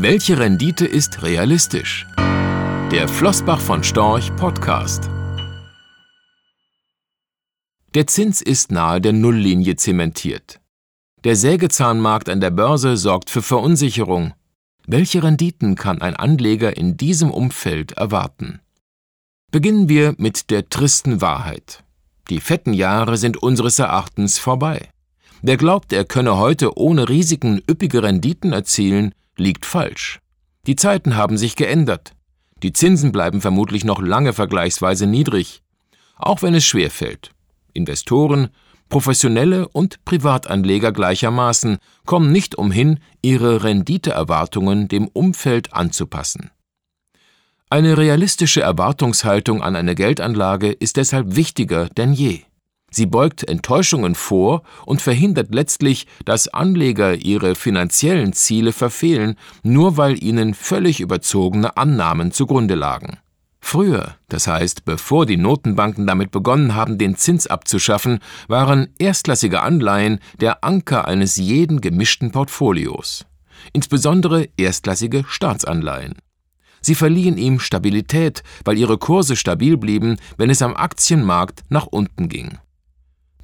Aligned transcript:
Welche 0.00 0.38
Rendite 0.38 0.86
ist 0.86 1.24
realistisch? 1.24 2.06
Der 2.92 3.08
Flossbach 3.08 3.58
von 3.58 3.82
Storch 3.82 4.30
Podcast. 4.36 5.10
Der 7.94 8.06
Zins 8.06 8.40
ist 8.40 8.70
nahe 8.70 9.00
der 9.00 9.12
Nulllinie 9.12 9.74
zementiert. 9.74 10.60
Der 11.24 11.34
Sägezahnmarkt 11.34 12.28
an 12.28 12.40
der 12.40 12.52
Börse 12.52 12.96
sorgt 12.96 13.28
für 13.28 13.42
Verunsicherung. 13.42 14.34
Welche 14.86 15.24
Renditen 15.24 15.74
kann 15.74 16.00
ein 16.00 16.14
Anleger 16.14 16.76
in 16.76 16.96
diesem 16.96 17.32
Umfeld 17.32 17.90
erwarten? 17.90 18.60
Beginnen 19.50 19.88
wir 19.88 20.14
mit 20.16 20.50
der 20.50 20.68
tristen 20.68 21.20
Wahrheit. 21.20 21.82
Die 22.30 22.38
fetten 22.38 22.72
Jahre 22.72 23.16
sind 23.16 23.36
unseres 23.38 23.80
Erachtens 23.80 24.38
vorbei. 24.38 24.90
Wer 25.42 25.56
glaubt, 25.56 25.92
er 25.92 26.04
könne 26.04 26.36
heute 26.36 26.78
ohne 26.78 27.08
Risiken 27.08 27.60
üppige 27.68 28.04
Renditen 28.04 28.52
erzielen, 28.52 29.12
liegt 29.40 29.66
falsch. 29.66 30.20
Die 30.66 30.76
Zeiten 30.76 31.16
haben 31.16 31.38
sich 31.38 31.56
geändert. 31.56 32.12
Die 32.62 32.72
Zinsen 32.72 33.12
bleiben 33.12 33.40
vermutlich 33.40 33.84
noch 33.84 34.00
lange 34.00 34.32
vergleichsweise 34.32 35.06
niedrig, 35.06 35.62
auch 36.16 36.42
wenn 36.42 36.54
es 36.54 36.66
schwer 36.66 36.90
fällt. 36.90 37.30
Investoren, 37.72 38.48
Professionelle 38.88 39.68
und 39.68 40.04
Privatanleger 40.04 40.92
gleichermaßen 40.92 41.78
kommen 42.06 42.32
nicht 42.32 42.56
umhin, 42.56 43.00
ihre 43.22 43.62
Renditeerwartungen 43.62 44.88
dem 44.88 45.08
Umfeld 45.08 45.74
anzupassen. 45.74 46.50
Eine 47.70 47.98
realistische 47.98 48.62
Erwartungshaltung 48.62 49.62
an 49.62 49.76
eine 49.76 49.94
Geldanlage 49.94 50.70
ist 50.70 50.96
deshalb 50.96 51.36
wichtiger 51.36 51.90
denn 51.90 52.14
je. 52.14 52.40
Sie 52.90 53.06
beugt 53.06 53.44
Enttäuschungen 53.44 54.14
vor 54.14 54.62
und 54.86 55.02
verhindert 55.02 55.54
letztlich, 55.54 56.06
dass 56.24 56.48
Anleger 56.48 57.14
ihre 57.14 57.54
finanziellen 57.54 58.32
Ziele 58.32 58.72
verfehlen, 58.72 59.36
nur 59.62 59.96
weil 59.96 60.22
ihnen 60.22 60.54
völlig 60.54 61.00
überzogene 61.00 61.76
Annahmen 61.76 62.32
zugrunde 62.32 62.74
lagen. 62.74 63.18
Früher, 63.60 64.14
das 64.28 64.46
heißt 64.46 64.84
bevor 64.84 65.26
die 65.26 65.36
Notenbanken 65.36 66.06
damit 66.06 66.30
begonnen 66.30 66.74
haben, 66.74 66.96
den 66.96 67.16
Zins 67.16 67.46
abzuschaffen, 67.46 68.20
waren 68.46 68.88
erstklassige 68.98 69.60
Anleihen 69.60 70.20
der 70.40 70.64
Anker 70.64 71.06
eines 71.06 71.36
jeden 71.36 71.80
gemischten 71.80 72.30
Portfolios, 72.30 73.26
insbesondere 73.72 74.48
erstklassige 74.56 75.24
Staatsanleihen. 75.28 76.14
Sie 76.80 76.94
verliehen 76.94 77.36
ihm 77.36 77.58
Stabilität, 77.60 78.42
weil 78.64 78.78
ihre 78.78 78.96
Kurse 78.96 79.36
stabil 79.36 79.76
blieben, 79.76 80.16
wenn 80.38 80.48
es 80.48 80.62
am 80.62 80.74
Aktienmarkt 80.76 81.64
nach 81.68 81.86
unten 81.86 82.28
ging. 82.28 82.58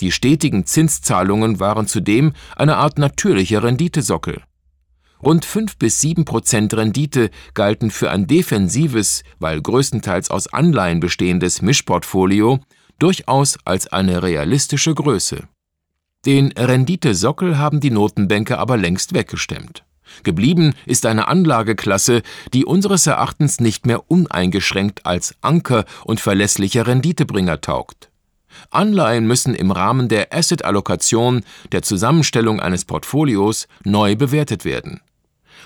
Die 0.00 0.10
stetigen 0.10 0.66
Zinszahlungen 0.66 1.60
waren 1.60 1.86
zudem 1.86 2.32
eine 2.56 2.76
Art 2.76 2.98
natürlicher 2.98 3.62
Renditesockel. 3.62 4.42
Rund 5.22 5.44
5 5.44 5.78
bis 5.78 6.00
7 6.00 6.24
Prozent 6.24 6.74
Rendite 6.74 7.30
galten 7.54 7.90
für 7.90 8.10
ein 8.10 8.26
defensives, 8.26 9.22
weil 9.38 9.62
größtenteils 9.62 10.30
aus 10.30 10.52
Anleihen 10.52 11.00
bestehendes 11.00 11.62
Mischportfolio 11.62 12.60
durchaus 12.98 13.58
als 13.64 13.86
eine 13.86 14.22
realistische 14.22 14.94
Größe. 14.94 15.44
Den 16.26 16.52
Renditesockel 16.52 17.58
haben 17.58 17.80
die 17.80 17.90
Notenbänke 17.90 18.58
aber 18.58 18.76
längst 18.76 19.14
weggestemmt. 19.14 19.84
Geblieben 20.22 20.74
ist 20.86 21.06
eine 21.06 21.28
Anlageklasse, 21.28 22.22
die 22.52 22.64
unseres 22.64 23.06
Erachtens 23.06 23.60
nicht 23.60 23.86
mehr 23.86 24.10
uneingeschränkt 24.10 25.06
als 25.06 25.34
Anker 25.40 25.84
und 26.04 26.20
verlässlicher 26.20 26.86
Renditebringer 26.86 27.60
taugt. 27.60 28.10
Anleihen 28.70 29.26
müssen 29.26 29.54
im 29.54 29.70
Rahmen 29.70 30.08
der 30.08 30.34
Asset-Allokation, 30.34 31.42
der 31.72 31.82
Zusammenstellung 31.82 32.60
eines 32.60 32.84
Portfolios, 32.84 33.68
neu 33.84 34.16
bewertet 34.16 34.64
werden. 34.64 35.00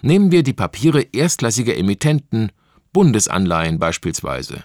Nehmen 0.00 0.30
wir 0.30 0.42
die 0.42 0.52
Papiere 0.52 1.02
erstklassiger 1.12 1.76
Emittenten, 1.76 2.52
Bundesanleihen 2.92 3.78
beispielsweise. 3.78 4.64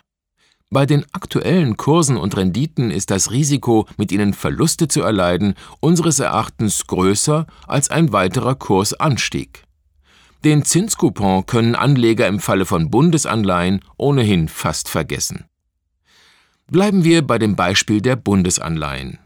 Bei 0.69 0.85
den 0.85 1.05
aktuellen 1.13 1.77
Kursen 1.77 2.17
und 2.17 2.35
Renditen 2.35 2.91
ist 2.91 3.09
das 3.09 3.31
Risiko, 3.31 3.87
mit 3.97 4.11
ihnen 4.11 4.33
Verluste 4.33 4.89
zu 4.89 5.01
erleiden, 5.01 5.53
unseres 5.79 6.19
Erachtens 6.19 6.87
größer 6.87 7.47
als 7.67 7.89
ein 7.89 8.11
weiterer 8.11 8.55
Kursanstieg. 8.55 9.63
Den 10.43 10.65
Zinscoupon 10.65 11.45
können 11.45 11.75
Anleger 11.75 12.27
im 12.27 12.39
Falle 12.39 12.65
von 12.65 12.91
Bundesanleihen 12.91 13.79
ohnehin 13.97 14.49
fast 14.49 14.89
vergessen. 14.89 15.45
Bleiben 16.69 17.05
wir 17.05 17.25
bei 17.25 17.39
dem 17.39 17.55
Beispiel 17.55 18.01
der 18.01 18.17
Bundesanleihen. 18.17 19.19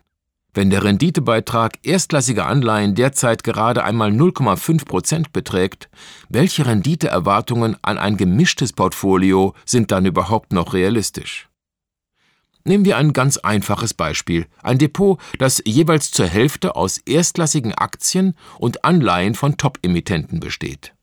Wenn 0.53 0.69
der 0.69 0.83
Renditebeitrag 0.83 1.79
erstklassiger 1.81 2.45
Anleihen 2.45 2.93
derzeit 2.93 3.43
gerade 3.43 3.83
einmal 3.83 4.11
0,5 4.11 4.85
Prozent 4.85 5.33
beträgt, 5.33 5.89
welche 6.29 6.67
Renditeerwartungen 6.67 7.77
an 7.81 7.97
ein 7.97 8.17
gemischtes 8.17 8.73
Portfolio 8.73 9.55
sind 9.65 9.91
dann 9.91 10.05
überhaupt 10.05 10.53
noch 10.53 10.75
realistisch? 10.75 11.49
Nehmen 12.63 12.85
wir 12.85 12.97
ein 12.97 13.11
ganz 13.11 13.37
einfaches 13.37 13.95
Beispiel, 13.95 14.45
ein 14.61 14.77
Depot, 14.77 15.19
das 15.39 15.63
jeweils 15.65 16.11
zur 16.11 16.27
Hälfte 16.27 16.75
aus 16.75 16.99
erstklassigen 16.99 17.73
Aktien 17.73 18.35
und 18.59 18.85
Anleihen 18.85 19.33
von 19.33 19.57
Top-Emittenten 19.57 20.39
besteht. 20.39 20.93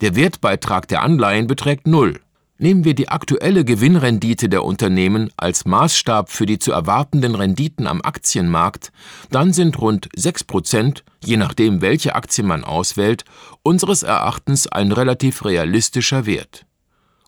Der 0.00 0.14
Wertbeitrag 0.14 0.86
der 0.86 1.02
Anleihen 1.02 1.48
beträgt 1.48 1.88
null. 1.88 2.20
Nehmen 2.62 2.84
wir 2.84 2.94
die 2.94 3.08
aktuelle 3.08 3.64
Gewinnrendite 3.64 4.48
der 4.48 4.62
Unternehmen 4.62 5.32
als 5.36 5.64
Maßstab 5.64 6.30
für 6.30 6.46
die 6.46 6.60
zu 6.60 6.70
erwartenden 6.70 7.34
Renditen 7.34 7.88
am 7.88 8.00
Aktienmarkt, 8.02 8.92
dann 9.30 9.52
sind 9.52 9.80
rund 9.80 10.08
6 10.14 10.44
Prozent, 10.44 11.02
je 11.24 11.36
nachdem 11.36 11.80
welche 11.80 12.14
Aktien 12.14 12.46
man 12.46 12.62
auswählt, 12.62 13.24
unseres 13.64 14.04
Erachtens 14.04 14.68
ein 14.68 14.92
relativ 14.92 15.44
realistischer 15.44 16.24
Wert. 16.24 16.64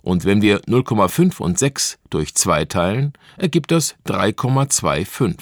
Und 0.02 0.24
wenn 0.24 0.40
wir 0.40 0.60
0,5 0.66 1.40
und 1.40 1.58
6 1.58 1.98
durch 2.10 2.36
2 2.36 2.66
teilen, 2.66 3.12
ergibt 3.36 3.72
das 3.72 3.96
3,25. 4.06 5.34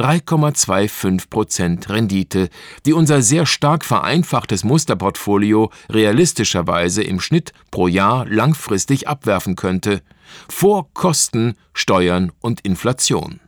3,25 0.00 1.28
Prozent 1.28 1.90
Rendite, 1.90 2.48
die 2.86 2.94
unser 2.94 3.20
sehr 3.20 3.44
stark 3.44 3.84
vereinfachtes 3.84 4.64
Musterportfolio 4.64 5.70
realistischerweise 5.90 7.02
im 7.02 7.20
Schnitt 7.20 7.52
pro 7.70 7.86
Jahr 7.86 8.24
langfristig 8.26 9.08
abwerfen 9.08 9.56
könnte, 9.56 10.00
vor 10.48 10.88
Kosten, 10.94 11.54
Steuern 11.74 12.32
und 12.40 12.62
Inflation. 12.62 13.40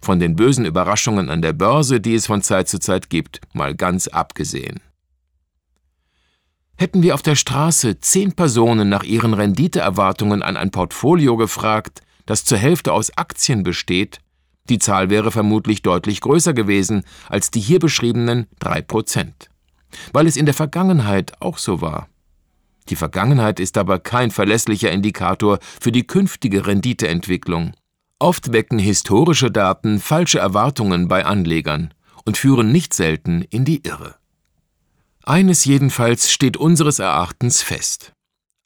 Von 0.00 0.18
den 0.18 0.34
bösen 0.34 0.64
Überraschungen 0.64 1.28
an 1.28 1.42
der 1.42 1.52
Börse, 1.52 2.00
die 2.00 2.14
es 2.14 2.26
von 2.26 2.40
Zeit 2.40 2.68
zu 2.68 2.78
Zeit 2.78 3.10
gibt, 3.10 3.40
mal 3.52 3.74
ganz 3.74 4.08
abgesehen. 4.08 4.80
Hätten 6.78 7.02
wir 7.02 7.14
auf 7.14 7.22
der 7.22 7.36
Straße 7.36 8.00
zehn 8.00 8.32
Personen 8.32 8.88
nach 8.88 9.02
ihren 9.02 9.34
Renditeerwartungen 9.34 10.42
an 10.42 10.56
ein 10.56 10.70
Portfolio 10.70 11.36
gefragt, 11.36 12.00
das 12.24 12.44
zur 12.44 12.56
Hälfte 12.56 12.92
aus 12.92 13.16
Aktien 13.16 13.62
besteht, 13.62 14.20
die 14.68 14.78
Zahl 14.78 15.10
wäre 15.10 15.30
vermutlich 15.30 15.82
deutlich 15.82 16.20
größer 16.20 16.54
gewesen 16.54 17.02
als 17.28 17.50
die 17.50 17.60
hier 17.60 17.78
beschriebenen 17.78 18.46
drei 18.58 18.82
Prozent. 18.82 19.48
Weil 20.12 20.26
es 20.26 20.36
in 20.36 20.46
der 20.46 20.54
Vergangenheit 20.54 21.40
auch 21.40 21.58
so 21.58 21.80
war. 21.80 22.08
Die 22.88 22.96
Vergangenheit 22.96 23.60
ist 23.60 23.78
aber 23.78 23.98
kein 23.98 24.30
verlässlicher 24.30 24.92
Indikator 24.92 25.58
für 25.80 25.92
die 25.92 26.06
künftige 26.06 26.66
Renditeentwicklung. 26.66 27.72
Oft 28.18 28.52
wecken 28.52 28.78
historische 28.78 29.50
Daten 29.50 30.00
falsche 30.00 30.38
Erwartungen 30.38 31.08
bei 31.08 31.24
Anlegern 31.24 31.92
und 32.24 32.36
führen 32.36 32.72
nicht 32.72 32.94
selten 32.94 33.42
in 33.42 33.64
die 33.64 33.84
Irre. 33.84 34.14
Eines 35.22 35.64
jedenfalls 35.64 36.30
steht 36.30 36.56
unseres 36.56 36.98
Erachtens 36.98 37.60
fest. 37.60 38.12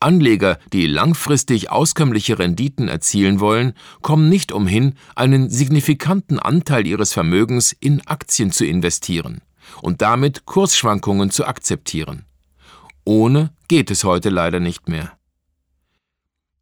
Anleger, 0.00 0.59
die 0.72 0.87
langfristig 0.87 1.71
auskömmliche 1.71 2.38
Renditen 2.38 2.88
erzielen 2.88 3.38
wollen, 3.38 3.75
kommen 4.00 4.31
nicht 4.31 4.50
umhin, 4.50 4.94
einen 5.15 5.50
signifikanten 5.50 6.38
Anteil 6.38 6.87
ihres 6.87 7.12
Vermögens 7.12 7.77
in 7.78 8.06
Aktien 8.06 8.50
zu 8.50 8.65
investieren 8.65 9.43
und 9.83 10.00
damit 10.00 10.47
Kursschwankungen 10.47 11.31
zu 11.31 11.47
akzeptieren. 11.47 12.25
Ohne 13.04 13.53
geht 13.69 13.91
es 13.91 14.04
heute 14.04 14.30
leider 14.30 14.59
nicht 14.59 14.89
mehr. 14.89 15.13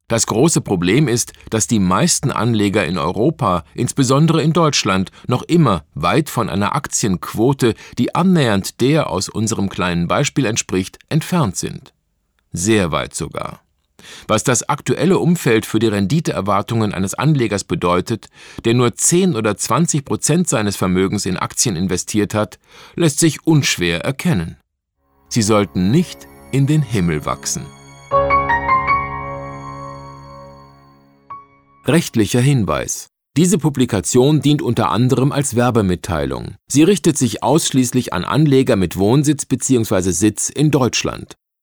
Das 0.08 0.26
große 0.26 0.62
Problem 0.62 1.06
ist, 1.06 1.34
dass 1.50 1.66
die 1.66 1.78
meisten 1.78 2.30
Anleger 2.30 2.86
in 2.86 2.96
Europa, 2.96 3.64
insbesondere 3.74 4.42
in 4.42 4.54
Deutschland, 4.54 5.12
noch 5.26 5.42
immer 5.42 5.84
weit 5.94 6.30
von 6.30 6.48
einer 6.48 6.74
Aktienquote, 6.74 7.74
die 7.98 8.14
annähernd 8.14 8.80
der 8.80 9.10
aus 9.10 9.28
unserem 9.28 9.68
kleinen 9.68 10.08
Beispiel 10.08 10.46
entspricht, 10.46 10.98
entfernt 11.08 11.56
sind 11.56 11.92
sehr 12.52 12.92
weit 12.92 13.14
sogar. 13.14 13.60
Was 14.26 14.44
das 14.44 14.68
aktuelle 14.68 15.18
Umfeld 15.18 15.66
für 15.66 15.78
die 15.78 15.88
Renditeerwartungen 15.88 16.94
eines 16.94 17.14
Anlegers 17.14 17.64
bedeutet, 17.64 18.28
der 18.64 18.74
nur 18.74 18.94
10 18.94 19.34
oder 19.36 19.56
20 19.56 20.04
Prozent 20.04 20.48
seines 20.48 20.76
Vermögens 20.76 21.26
in 21.26 21.36
Aktien 21.36 21.76
investiert 21.76 22.34
hat, 22.34 22.58
lässt 22.94 23.18
sich 23.18 23.46
unschwer 23.46 24.04
erkennen. 24.04 24.56
Sie 25.28 25.42
sollten 25.42 25.90
nicht 25.90 26.26
in 26.52 26.66
den 26.66 26.82
Himmel 26.82 27.24
wachsen. 27.24 27.66
Rechtlicher 31.86 32.40
Hinweis. 32.40 33.08
Diese 33.36 33.56
Publikation 33.56 34.42
dient 34.42 34.62
unter 34.62 34.90
anderem 34.90 35.32
als 35.32 35.54
Werbemitteilung. 35.54 36.56
Sie 36.66 36.82
richtet 36.82 37.16
sich 37.16 37.42
ausschließlich 37.42 38.12
an 38.12 38.24
Anleger 38.24 38.76
mit 38.76 38.96
Wohnsitz 38.96 39.46
bzw. 39.46 40.10
Sitz 40.10 40.50
in 40.50 40.70
Deutschland. 40.70 41.36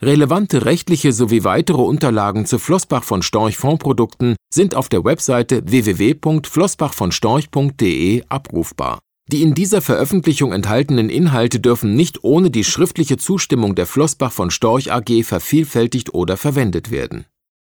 Relevante 0.00 0.64
rechtliche 0.64 1.12
sowie 1.12 1.42
weitere 1.42 1.82
Unterlagen 1.82 2.46
zu 2.46 2.60
Flossbach 2.60 3.02
von 3.02 3.22
Storch 3.22 3.56
Fondsprodukten 3.56 4.36
sind 4.48 4.76
auf 4.76 4.88
der 4.88 5.04
Webseite 5.04 5.62
www.flossbachvonstorch.de 5.64 8.22
abrufbar. 8.28 9.00
Die 9.30 9.42
in 9.42 9.54
dieser 9.54 9.82
Veröffentlichung 9.82 10.52
enthaltenen 10.52 11.10
Inhalte 11.10 11.58
dürfen 11.58 11.96
nicht 11.96 12.22
ohne 12.22 12.52
die 12.52 12.64
schriftliche 12.64 13.16
Zustimmung 13.16 13.74
der 13.74 13.86
Flossbach 13.86 14.30
von 14.30 14.52
Storch 14.52 14.92
AG 14.92 15.24
vervielfältigt 15.24 16.14
oder 16.14 16.36
verwendet 16.36 16.92
werden 16.92 17.26